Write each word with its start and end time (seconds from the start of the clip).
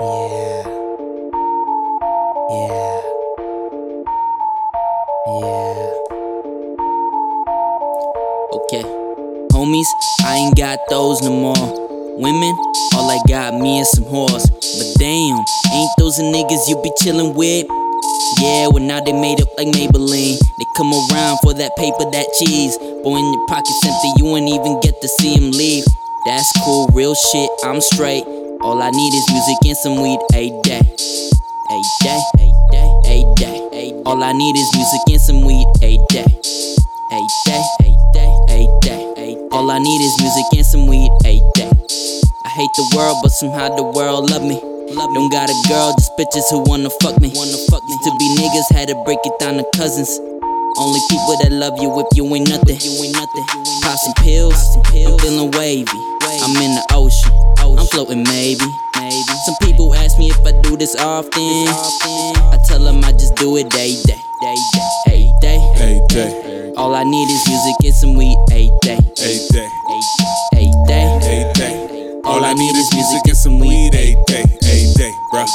Yeah. 0.00 0.66
Yeah. 2.50 3.00
Yeah. 5.30 5.94
Okay. 8.50 8.82
Homies, 9.54 9.86
I 10.24 10.34
ain't 10.34 10.56
got 10.56 10.80
those 10.90 11.22
no 11.22 11.30
more. 11.30 11.54
Women, 12.18 12.56
all 12.94 13.08
I 13.08 13.20
got 13.28 13.54
me 13.54 13.78
and 13.78 13.86
some 13.86 14.02
whores. 14.06 14.50
But 14.50 14.98
damn, 14.98 15.38
ain't 15.72 15.90
those 15.98 16.16
the 16.16 16.24
niggas 16.24 16.68
you 16.68 16.82
be 16.82 16.90
chillin' 17.00 17.36
with? 17.36 17.66
Yeah, 18.42 18.66
well 18.66 18.82
now 18.82 19.00
they 19.00 19.12
made 19.12 19.40
up 19.40 19.48
like 19.56 19.68
Maybelline. 19.68 20.40
They 20.58 20.66
come 20.76 20.92
around 20.92 21.38
for 21.44 21.54
that 21.54 21.70
paper, 21.76 22.10
that 22.10 22.26
cheese. 22.40 22.76
But 22.78 23.10
when 23.12 23.22
your 23.22 23.46
pocket's 23.46 23.86
empty, 23.86 24.10
you 24.16 24.26
ain't 24.34 24.48
even 24.48 24.80
get 24.80 25.00
to 25.00 25.06
see 25.06 25.36
them 25.36 25.52
leave. 25.52 25.84
That's 26.26 26.50
cool, 26.64 26.88
real 26.88 27.14
shit, 27.14 27.50
I'm 27.62 27.80
straight. 27.80 28.24
All 28.64 28.80
I 28.80 28.88
need 28.90 29.12
is 29.12 29.28
music 29.30 29.58
and 29.66 29.76
some 29.76 30.00
weed 30.00 30.18
a 30.32 30.48
day. 30.62 30.80
A 30.80 31.78
day, 32.00 32.20
a 32.40 32.48
day, 32.72 32.88
a 33.04 33.34
day, 33.36 33.68
a 33.76 34.02
All 34.06 34.24
I 34.24 34.32
need 34.32 34.56
is 34.56 34.72
music 34.74 35.00
and 35.12 35.20
some 35.20 35.44
weed 35.44 35.68
a 35.82 36.00
day. 36.08 36.24
A 36.24 37.20
day, 37.44 37.62
a 37.84 37.92
day, 38.14 38.32
a 38.48 38.80
day, 38.80 39.04
a 39.20 39.48
All 39.52 39.70
I 39.70 39.78
need 39.78 40.00
is 40.00 40.16
music 40.18 40.46
and 40.56 40.64
some 40.64 40.86
weed 40.86 41.12
a 41.26 41.44
day. 41.52 41.68
I 41.68 42.48
hate 42.56 42.72
the 42.80 42.96
world, 42.96 43.18
but 43.22 43.32
somehow 43.32 43.68
the 43.76 43.84
world 43.84 44.30
love 44.30 44.42
me. 44.42 44.58
Don't 44.58 45.30
got 45.30 45.50
a 45.50 45.56
girl, 45.68 45.92
just 46.00 46.16
bitches 46.16 46.48
who 46.48 46.64
wanna 46.64 46.88
fuck 47.02 47.20
me. 47.20 47.32
Wanna 47.36 47.60
fuck 47.68 47.84
me. 47.84 47.92
Used 47.92 48.04
to 48.04 48.16
be 48.18 48.28
niggas, 48.40 48.72
had 48.72 48.88
to 48.88 48.96
break 49.04 49.20
it 49.24 49.38
down 49.38 49.58
to 49.58 49.64
cousins. 49.76 50.08
Only 50.80 51.00
people 51.10 51.36
that 51.44 51.52
love 51.52 51.76
you 51.82 51.92
if 52.00 52.16
you 52.16 52.24
ain't 52.34 52.48
nothing. 52.48 52.80
You 52.80 52.96
ain't 53.04 53.12
nothing. 53.12 53.44
Pop 53.84 53.98
some 53.98 54.14
pills, 54.24 54.56
I'm 54.74 55.18
feeling 55.20 55.50
wavy. 55.52 56.14
I'm 56.42 56.56
in 56.62 56.74
the 56.74 56.84
ocean, 56.92 57.32
I'm 57.58 57.86
floating 57.86 58.22
maybe. 58.24 58.64
Maybe. 58.96 59.34
Some 59.46 59.56
people 59.62 59.94
ask 59.94 60.18
me 60.18 60.30
if 60.30 60.40
I 60.46 60.52
do 60.62 60.76
this 60.76 60.96
often. 60.96 61.68
I 62.50 62.58
tell 62.66 62.78
them 62.80 63.04
I 63.04 63.12
just 63.12 63.34
do 63.36 63.56
it 63.58 63.68
day 63.70 63.94
day, 64.06 64.20
day 64.40 64.56
day, 65.06 65.32
day. 65.42 66.00
Day, 66.08 66.72
All 66.76 66.94
I 66.94 67.02
need 67.02 67.28
is 67.28 67.42
music 67.48 67.74
and 67.84 67.94
some 67.94 68.14
weed 68.14 68.36
a 68.52 68.70
day, 68.82 68.98
a 68.98 69.30
day, 69.50 69.68
a 70.54 70.64
day. 70.86 71.42
a 71.42 71.52
day. 71.54 72.20
All 72.24 72.44
I 72.44 72.52
need 72.54 72.74
is 72.76 72.94
music 72.94 73.22
and 73.26 73.36
some 73.36 73.58
weed. 73.58 73.94
A 73.94 74.14
day, 74.26 74.42
a 74.42 74.94
day, 74.94 75.12
bruh. 75.32 75.48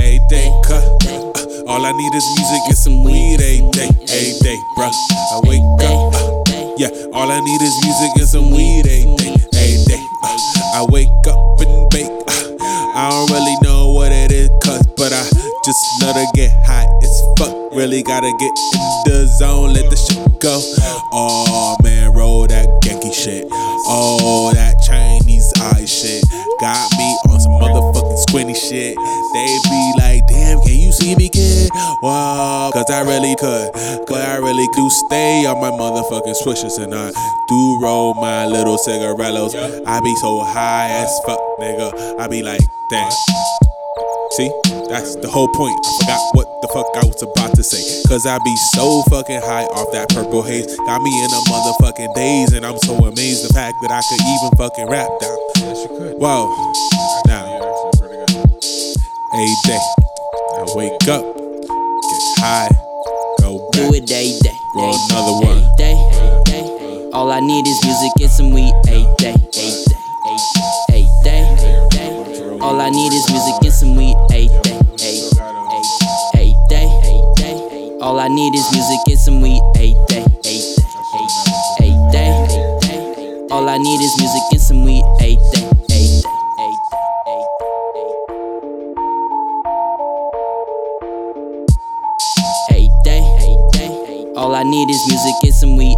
A 0.00 0.18
day, 0.30 0.48
cut. 0.64 0.84
Uh, 1.06 1.70
all 1.70 1.84
I 1.84 1.92
need 1.92 2.14
is 2.14 2.24
music 2.38 2.62
and 2.68 2.78
some 2.78 3.04
weed. 3.04 3.40
A 3.40 3.70
day, 3.72 3.88
a 3.90 4.38
day, 4.42 4.56
bruh. 4.78 4.92
I 5.34 5.40
wake 5.44 5.60
up. 5.82 6.14
uh, 6.14 6.74
yeah, 6.78 6.88
all 7.12 7.30
I 7.30 7.40
need 7.40 7.60
is 7.62 7.74
music 7.84 8.10
and 8.16 8.28
some 8.28 8.50
weed. 8.52 8.86
A 8.86 9.04
day, 9.04 9.16
day. 9.16 9.23
I 10.74 10.82
wake 10.90 11.06
up 11.28 11.60
and 11.60 11.88
bake. 11.90 12.10
I 12.98 13.06
don't 13.08 13.30
really 13.30 13.54
know 13.62 13.92
what 13.92 14.10
it 14.10 14.32
is, 14.32 14.50
cuz, 14.60 14.82
but 14.96 15.12
I 15.12 15.22
just 15.64 16.02
love 16.02 16.16
to 16.16 16.26
get 16.34 16.50
high 16.66 16.90
as 17.00 17.22
fuck. 17.38 17.54
Really 17.70 18.02
gotta 18.02 18.26
get 18.40 18.50
in 18.50 18.90
the 19.06 19.26
zone, 19.38 19.72
let 19.72 19.88
the 19.88 19.94
shit 19.94 20.40
go. 20.40 20.58
Oh 21.12 21.76
man, 21.84 22.12
roll 22.12 22.48
that 22.48 22.66
Genki 22.82 23.14
shit. 23.14 23.46
Oh, 23.86 24.50
that 24.54 24.82
Chinese 24.82 25.46
eye 25.62 25.84
shit. 25.84 26.24
Got 26.58 26.90
me 26.98 27.06
on 27.30 27.38
some 27.38 27.52
motherfucking 27.62 28.18
squinty 28.26 28.54
shit. 28.54 28.96
They 29.32 29.46
be 29.70 29.92
like, 30.02 30.23
damn, 31.04 31.16
can 31.16 31.20
see 31.20 31.24
me, 31.24 31.28
kid? 31.28 31.70
Wow, 32.02 32.70
cause 32.72 32.90
I 32.90 33.02
really 33.02 33.34
could. 33.36 33.72
Cause 34.06 34.20
I 34.20 34.36
really 34.36 34.66
do 34.74 34.90
stay 34.90 35.46
on 35.46 35.60
my 35.60 35.70
motherfucking 35.70 36.36
swishers 36.42 36.82
and 36.82 36.94
I 36.94 37.10
do 37.48 37.80
roll 37.82 38.14
my 38.14 38.46
little 38.46 38.76
cigarellos. 38.76 39.54
I 39.86 40.00
be 40.00 40.14
so 40.16 40.40
high 40.44 40.88
as 40.90 41.20
fuck, 41.26 41.40
nigga. 41.60 42.18
I 42.20 42.28
be 42.28 42.42
like, 42.42 42.60
damn. 42.90 43.10
See, 44.32 44.50
that's 44.88 45.14
the 45.16 45.28
whole 45.28 45.48
point. 45.48 45.78
I 45.86 45.92
forgot 46.00 46.20
what 46.34 46.46
the 46.62 46.68
fuck 46.68 46.86
I 46.96 47.06
was 47.06 47.22
about 47.22 47.54
to 47.54 47.62
say. 47.62 48.02
Cause 48.08 48.26
I 48.26 48.38
be 48.38 48.56
so 48.74 49.02
fucking 49.10 49.40
high 49.40 49.64
off 49.64 49.92
that 49.92 50.08
purple 50.08 50.42
haze. 50.42 50.76
Got 50.76 51.02
me 51.02 51.24
in 51.24 51.30
a 51.30 51.40
motherfucking 51.46 52.14
daze, 52.16 52.52
and 52.52 52.66
I'm 52.66 52.78
so 52.78 52.96
amazed 52.96 53.48
the 53.48 53.54
fact 53.54 53.74
that 53.82 53.92
I 53.92 54.02
could 54.02 54.20
even 54.20 54.50
fucking 54.58 54.90
rap 54.90 55.08
down. 55.20 55.38
Yes, 55.56 55.82
you 55.84 55.88
could. 55.96 56.18
Whoa, 56.18 56.50
now, 57.28 57.46
You're 57.46 57.62
actually 57.62 58.00
pretty 58.00 58.32
good. 58.32 58.98
a 59.34 59.68
day. 59.68 59.93
I 60.56 60.64
wake 60.76 61.08
up, 61.08 61.22
get 61.36 62.22
high, 62.38 62.68
go 63.40 63.68
Do 63.72 63.92
it 63.94 64.06
day 64.06 64.38
day, 64.40 64.50
Roll 64.76 64.92
day, 64.92 64.98
another 65.10 65.32
one. 65.46 65.76
day, 65.76 65.94
day. 66.46 67.10
All 67.12 67.30
I 67.30 67.40
need 67.40 67.66
is 67.66 67.84
music 67.84 68.12
and 68.20 68.30
some 68.30 68.50
weed 68.52 68.72
a 68.86 69.02
day, 69.18 69.34
a 69.34 69.36
day, 69.50 69.74
a 70.90 71.02
day, 71.24 71.42
a 71.58 71.88
day. 71.90 72.58
All 72.60 72.80
I 72.80 72.90
need 72.90 73.12
is 73.12 73.28
music 73.30 73.54
and 73.64 73.72
some 73.72 73.96
weed 73.96 74.14
a 74.30 74.46
day, 74.62 74.78
a 74.78 75.10
a 76.38 76.54
day, 76.68 76.86
day. 77.36 77.98
All 78.00 78.20
I 78.20 78.28
need 78.28 78.54
is 78.54 78.70
music 78.72 79.00
and 79.08 79.18
some 79.18 79.40
weed 79.42 79.60
a 79.76 79.92
day, 80.06 80.22
a 80.22 80.24
day, 80.42 80.60
a 81.80 82.12
day, 82.12 82.30
day. 82.80 83.46
All 83.50 83.68
I 83.68 83.78
need 83.78 84.00
is 84.00 84.14
music 84.18 84.42
and 84.52 84.60
some 84.60 84.84
weed 84.84 85.04
a 85.20 85.34
day, 85.52 85.70
All 94.36 94.52
I 94.56 94.64
need 94.64 94.90
is 94.90 95.00
music 95.08 95.34
and 95.44 95.54
some 95.54 95.76
weed 95.76 95.96